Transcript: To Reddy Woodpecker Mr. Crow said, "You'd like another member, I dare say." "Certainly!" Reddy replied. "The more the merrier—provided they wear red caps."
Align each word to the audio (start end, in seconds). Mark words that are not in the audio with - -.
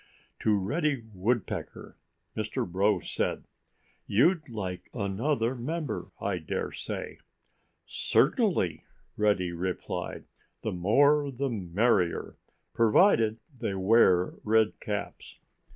To 0.39 0.57
Reddy 0.57 1.03
Woodpecker 1.13 1.95
Mr. 2.35 2.65
Crow 2.67 3.01
said, 3.01 3.43
"You'd 4.07 4.49
like 4.49 4.89
another 4.95 5.53
member, 5.53 6.09
I 6.19 6.39
dare 6.39 6.71
say." 6.71 7.19
"Certainly!" 7.85 8.83
Reddy 9.15 9.51
replied. 9.51 10.25
"The 10.63 10.71
more 10.71 11.29
the 11.29 11.49
merrier—provided 11.51 13.41
they 13.59 13.75
wear 13.75 14.33
red 14.43 14.79
caps." 14.79 15.37